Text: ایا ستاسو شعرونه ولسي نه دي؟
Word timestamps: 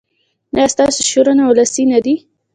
ایا 0.55 0.65
ستاسو 0.75 0.99
شعرونه 1.11 1.43
ولسي 1.45 1.83
نه 1.91 1.99
دي؟ 2.05 2.15